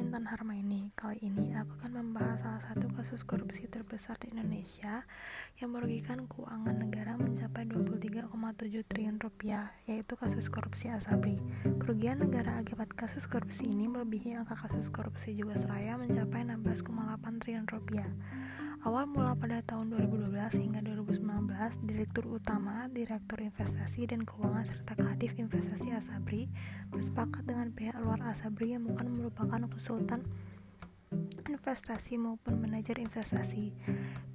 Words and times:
aku 0.00 0.08
Intan 0.16 0.32
Harmaini. 0.32 0.88
Kali 0.96 1.20
ini 1.20 1.52
aku 1.52 1.76
akan 1.76 2.00
membahas 2.00 2.40
salah 2.40 2.64
satu 2.64 2.88
kasus 2.96 3.20
korupsi 3.20 3.68
terbesar 3.68 4.16
di 4.16 4.32
Indonesia 4.32 5.04
yang 5.60 5.76
merugikan 5.76 6.24
keuangan 6.24 6.72
negara 6.72 7.20
mencapai 7.20 7.68
23,7 7.68 8.80
triliun 8.88 9.20
rupiah, 9.20 9.76
yaitu 9.84 10.16
kasus 10.16 10.48
korupsi 10.48 10.88
Asabri. 10.88 11.36
Kerugian 11.76 12.24
negara 12.24 12.56
akibat 12.56 12.96
kasus 12.96 13.28
korupsi 13.28 13.68
ini 13.68 13.92
melebihi 13.92 14.40
angka 14.40 14.56
kasus 14.56 14.88
korupsi 14.88 15.36
Jiwasraya 15.36 16.00
mencapai 16.00 16.48
16,8 16.48 17.36
triliun 17.44 17.68
rupiah. 17.68 18.08
Awal 18.80 19.12
mula 19.12 19.36
pada 19.36 19.60
tahun 19.60 19.92
2012 19.92 20.32
hingga 20.56 20.80
2019, 20.80 21.20
Direktur 21.84 22.24
Utama, 22.32 22.88
Direktur 22.88 23.44
Investasi 23.44 24.08
dan 24.08 24.24
Keuangan 24.24 24.64
serta 24.64 24.96
Kadif 24.96 25.36
Investasi 25.36 25.92
Asabri 25.92 26.48
bersepakat 26.88 27.44
dengan 27.44 27.76
pihak 27.76 28.00
luar 28.00 28.24
Asabri 28.24 28.72
yang 28.72 28.88
bukan 28.88 29.12
merupakan 29.12 29.60
konsultan 29.68 30.24
investasi 31.44 32.16
maupun 32.16 32.56
manajer 32.56 32.96
investasi. 33.04 33.68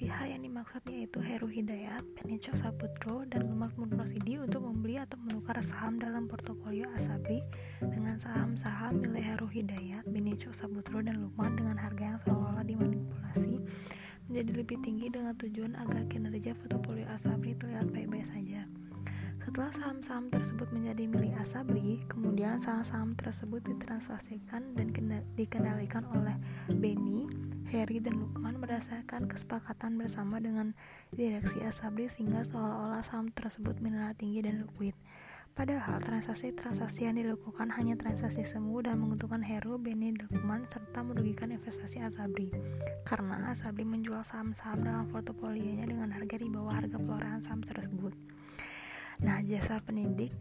Pihak 0.00 0.32
yang 0.32 0.40
dimaksud 0.40 0.88
yaitu 0.88 1.20
Heru 1.20 1.44
Hidayat, 1.44 2.00
Penicho 2.16 2.56
Saputro, 2.56 3.28
dan 3.28 3.44
Lumak 3.44 3.76
Murnosidi 3.76 4.40
untuk 4.40 4.64
membeli 4.64 4.96
atau 4.96 5.20
menukar 5.20 5.60
saham 5.60 6.00
dalam 6.00 6.24
portofolio 6.24 6.88
Asabri 6.96 7.44
dengan 7.84 8.16
saham-saham 8.16 9.04
milik 9.04 9.20
Heru 9.20 9.52
Hidayat, 9.52 10.08
Benicho 10.08 10.48
Saputro, 10.56 11.04
dan 11.04 11.28
Lumak 11.28 11.52
dengan 11.60 11.76
harga 11.76 12.16
yang 12.16 12.18
seolah-olah 12.24 12.64
dimanipulasi 12.64 13.60
menjadi 14.30 14.62
lebih 14.62 14.78
tinggi 14.78 15.10
dengan 15.10 15.34
tujuan 15.34 15.74
agar 15.74 16.06
kinerja 16.06 16.54
portofolio 16.54 17.02
Asabri 17.10 17.58
terlihat 17.58 17.90
baik-baik 17.90 18.30
saja. 18.30 18.62
Setelah 19.42 19.74
saham-saham 19.74 20.30
tersebut 20.30 20.70
menjadi 20.70 21.10
milik 21.10 21.34
Asabri, 21.34 21.98
kemudian 22.06 22.62
saham-saham 22.62 23.18
tersebut 23.18 23.58
ditransaksikan 23.66 24.78
dan 24.78 24.94
dikendalikan 25.34 26.06
oleh 26.14 26.38
Benny, 26.70 27.26
Harry, 27.74 27.98
dan 27.98 28.22
Lukman 28.22 28.62
berdasarkan 28.62 29.26
kesepakatan 29.26 29.98
bersama 29.98 30.38
dengan 30.38 30.78
direksi 31.10 31.66
Asabri 31.66 32.06
sehingga 32.06 32.46
seolah-olah 32.46 33.02
saham 33.02 33.34
tersebut 33.34 33.82
menilai 33.82 34.14
tinggi 34.14 34.46
dan 34.46 34.62
liquid. 34.62 34.94
Padahal 35.50 36.00
transaksi-transaksi 36.00 37.04
yang 37.04 37.18
dilakukan 37.18 37.68
hanya 37.74 37.98
transaksi 37.98 38.46
semu 38.46 38.80
dan 38.80 38.96
menguntungkan 39.02 39.44
Heru, 39.44 39.76
Beni, 39.76 40.16
Lukman, 40.16 40.64
serta 40.64 41.04
merugikan 41.04 41.52
investasi 41.52 42.00
Asabri. 42.00 42.48
Karena 43.04 43.50
Asabri 43.50 43.84
menjual 43.84 44.24
saham-saham 44.24 44.86
dalam 44.86 45.10
portofolionya 45.10 45.84
dengan 45.84 46.14
harga 46.14 46.36
di 46.40 46.48
bawah 46.48 46.72
harga 46.72 46.96
perorangan 46.96 47.42
saham 47.44 47.60
tersebut. 47.60 48.14
Nah, 49.20 49.44
jasa 49.44 49.84
pendidik 49.84 50.32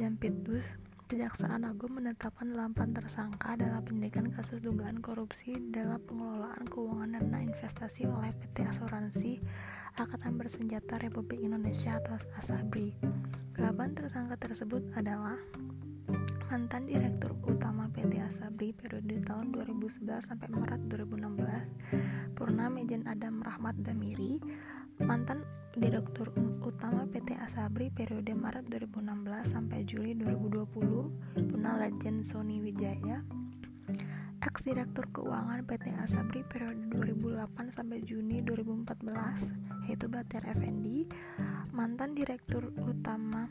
dan 0.00 0.16
Pitus 0.16 0.80
Kejaksaan 1.12 1.68
Agung 1.68 2.00
menetapkan 2.00 2.48
8 2.56 2.96
tersangka 2.96 3.52
dalam 3.60 3.84
penyidikan 3.84 4.32
kasus 4.32 4.64
dugaan 4.64 4.96
korupsi 5.04 5.52
dalam 5.68 6.00
pengelolaan 6.08 6.64
keuangan 6.64 7.11
investasi 7.62 8.10
oleh 8.10 8.34
PT 8.34 8.66
Asuransi 8.66 9.38
Angkatan 9.94 10.34
Bersenjata 10.34 10.98
Republik 10.98 11.46
Indonesia 11.46 11.94
atau 11.94 12.18
ASABRI. 12.34 12.90
8 13.54 13.62
tersangka 13.94 14.34
tersebut 14.34 14.82
adalah 14.98 15.38
mantan 16.50 16.82
Direktur 16.82 17.38
Utama 17.46 17.86
PT 17.86 18.18
Asabri 18.18 18.74
periode 18.74 19.22
tahun 19.22 19.54
2011 19.54 20.02
sampai 20.26 20.50
Maret 20.50 20.90
2016, 20.90 22.34
Purna 22.34 22.66
Mejen 22.66 23.06
Adam 23.06 23.38
Rahmat 23.38 23.78
Damiri, 23.78 24.42
mantan 24.98 25.46
Direktur 25.78 26.34
Utama 26.66 27.06
PT 27.06 27.38
Asabri 27.38 27.94
periode 27.94 28.34
Maret 28.34 28.66
2016 28.74 29.54
sampai 29.54 29.86
Juli 29.86 30.18
2020, 30.18 31.46
Purna 31.46 31.78
Legend 31.78 32.26
Sony 32.26 32.58
Wijaya, 32.58 33.22
ex 34.42 34.66
Direktur 34.66 35.06
Keuangan 35.14 35.62
PT 35.62 35.94
Asabri 36.02 36.42
periode 36.42 36.82
2008 36.90 37.46
sampai 37.70 38.02
Juni 38.02 38.42
2014 38.42 39.86
yaitu 39.86 40.10
Batir 40.10 40.42
Effendi 40.50 41.06
mantan 41.70 42.10
Direktur 42.10 42.74
Utama 42.82 43.46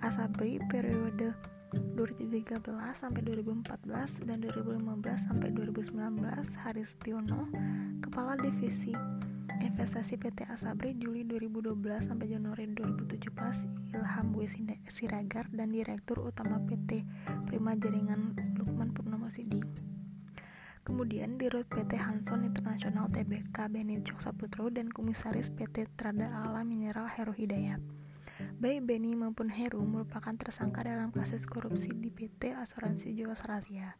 Asabri 0.00 0.56
periode 0.72 1.36
2013 1.72 2.64
sampai 2.96 3.20
2014 3.28 4.24
dan 4.24 4.40
2015 4.40 5.28
sampai 5.28 5.48
2019 5.52 6.64
Haris 6.64 6.96
Tiono 7.04 7.52
Kepala 8.00 8.32
Divisi 8.40 8.96
Investasi 9.60 10.16
PT 10.16 10.48
Asabri 10.48 10.96
Juli 10.96 11.28
2012 11.28 11.76
sampai 12.08 12.32
Januari 12.32 12.72
2017 12.72 13.92
Ilham 13.92 14.26
W. 14.32 14.48
Siragar 14.88 15.44
dan 15.52 15.76
Direktur 15.76 16.24
Utama 16.24 16.56
PT 16.64 17.04
Prima 17.44 17.76
Jaringan 17.76 18.32
Lukman 18.56 18.96
Purnomo 18.96 19.28
Sidi. 19.28 19.91
Kemudian 20.82 21.38
Dirut 21.38 21.70
PT 21.70 21.94
Hanson 21.94 22.42
Internasional 22.42 23.06
Tbk 23.06 23.54
Beni 23.70 24.02
Saputra 24.02 24.66
dan 24.66 24.90
Komisaris 24.90 25.54
PT 25.54 25.86
Trada 25.94 26.26
Alam 26.42 26.66
Mineral 26.66 27.06
Heru 27.06 27.30
Hidayat. 27.30 27.78
Baik 28.58 28.90
Beni 28.90 29.14
maupun 29.14 29.46
Heru 29.46 29.78
merupakan 29.86 30.34
tersangka 30.34 30.82
dalam 30.82 31.14
kasus 31.14 31.46
korupsi 31.46 31.94
di 31.94 32.10
PT 32.10 32.58
Asuransi 32.58 33.14
Jiwasraya. 33.14 33.94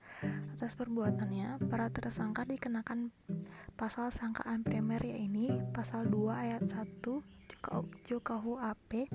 Atas 0.59 0.75
perbuatannya, 0.75 1.63
para 1.71 1.87
tersangka 1.87 2.43
dikenakan 2.43 3.15
pasal 3.79 4.11
sangkaan 4.11 4.67
primer 4.67 5.03
yaitu 5.07 5.55
pasal 5.71 6.11
2 6.11 6.35
ayat 6.35 6.63
1 6.67 6.83
Jokahu 8.09 8.59
AP 8.59 9.09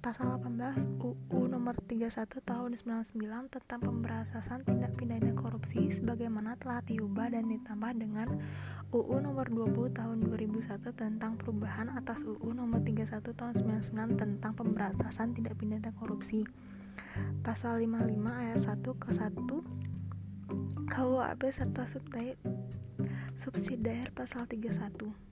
pasal 0.00 0.40
18 0.40 0.96
UU 0.96 1.40
nomor 1.48 1.76
31 1.84 2.28
tahun 2.40 2.70
99 2.76 3.20
tentang 3.52 3.80
pemberantasan 3.84 4.64
tindak 4.64 4.96
pidana 4.96 5.32
korupsi 5.36 5.92
sebagaimana 5.92 6.56
telah 6.56 6.80
diubah 6.84 7.32
dan 7.32 7.48
ditambah 7.48 7.92
dengan 8.00 8.28
UU 8.90 9.22
nomor 9.22 9.46
20 9.48 9.92
tahun 9.92 10.16
2001 10.26 10.82
tentang 10.96 11.38
perubahan 11.38 11.92
atas 11.94 12.26
UU 12.26 12.56
nomor 12.56 12.82
31 12.82 13.22
tahun 13.22 13.54
99 13.54 14.18
tentang 14.18 14.52
pemberantasan 14.56 15.36
tindak 15.36 15.54
pidana 15.56 15.92
korupsi. 15.94 16.42
Pasal 17.44 17.86
55 17.86 18.18
ayat 18.28 18.58
1 18.58 18.82
ke 18.82 19.10
1 19.14 19.80
KUHP 20.90 21.42
serta 21.54 21.86
subsidiar 23.38 24.10
pasal 24.10 24.50
31 24.50 25.29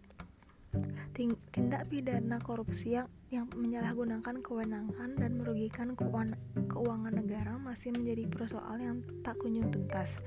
tindak 1.26 1.90
pidana 1.90 2.38
korupsi 2.38 2.94
yang, 2.94 3.10
yang 3.34 3.50
menyalahgunakan 3.50 4.38
kewenangan 4.38 5.18
dan 5.18 5.34
merugikan 5.34 5.98
keuangan, 5.98 6.38
keuangan 6.70 7.10
negara 7.10 7.58
masih 7.58 7.90
menjadi 7.90 8.30
persoalan 8.30 8.78
yang 8.78 8.98
tak 9.26 9.34
kunjung 9.42 9.74
tuntas. 9.74 10.22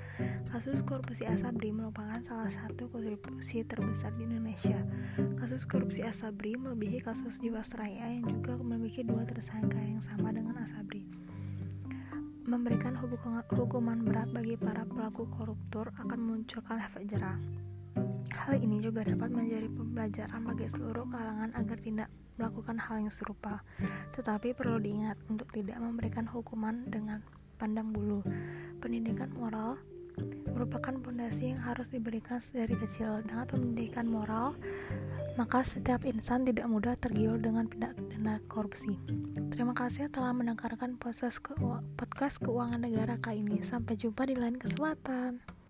Kasus 0.51 0.83
korupsi 0.83 1.23
Asabri 1.23 1.71
merupakan 1.71 2.19
salah 2.19 2.51
satu 2.51 2.91
korupsi 2.91 3.63
terbesar 3.63 4.11
di 4.19 4.27
Indonesia. 4.27 4.83
Kasus 5.39 5.63
korupsi 5.63 6.03
Asabri 6.03 6.59
melebihi 6.59 6.99
kasus 6.99 7.39
Jiwasraya 7.39 8.11
yang 8.11 8.27
juga 8.27 8.59
memiliki 8.59 9.07
dua 9.07 9.23
tersangka 9.23 9.79
yang 9.79 10.03
sama 10.03 10.35
dengan 10.35 10.59
Asabri 10.59 11.07
memberikan 12.41 12.97
hukuman 13.53 14.01
berat 14.03 14.27
bagi 14.33 14.57
para 14.59 14.83
pelaku 14.83 15.29
koruptor 15.29 15.93
akan 15.95 16.19
memunculkan 16.19 16.83
efek 16.83 17.07
jerah. 17.07 17.37
Hal 18.41 18.57
ini 18.57 18.81
juga 18.81 19.05
dapat 19.05 19.29
menjadi 19.29 19.69
pembelajaran 19.69 20.41
bagi 20.41 20.65
seluruh 20.65 21.05
kalangan 21.05 21.53
agar 21.61 21.77
tidak 21.77 22.09
melakukan 22.41 22.81
hal 22.81 23.05
yang 23.05 23.13
serupa. 23.13 23.61
Tetapi 24.17 24.57
perlu 24.57 24.81
diingat 24.81 25.21
untuk 25.29 25.53
tidak 25.53 25.77
memberikan 25.77 26.25
hukuman 26.25 26.89
dengan 26.89 27.21
pandang 27.61 27.93
bulu. 27.93 28.25
Pendidikan 28.81 29.29
moral 29.37 29.77
merupakan 30.49 30.91
fondasi 31.05 31.53
yang 31.53 31.61
harus 31.61 31.93
diberikan 31.93 32.41
dari 32.41 32.73
kecil. 32.73 33.21
Dengan 33.21 33.45
pendidikan 33.45 34.09
moral, 34.09 34.57
maka 35.37 35.61
setiap 35.61 36.01
insan 36.09 36.41
tidak 36.41 36.65
mudah 36.65 36.97
tergiur 36.97 37.37
dengan 37.37 37.69
tindak 37.69 37.93
pidana 37.93 38.41
korupsi. 38.49 38.97
Terima 39.53 39.77
kasih 39.77 40.09
telah 40.09 40.33
mendengarkan 40.33 40.97
podcast, 40.97 42.41
keuangan 42.41 42.81
negara 42.81 43.21
kali 43.21 43.45
ini. 43.45 43.61
Sampai 43.61 44.01
jumpa 44.01 44.25
di 44.25 44.33
lain 44.33 44.57
kesempatan. 44.57 45.60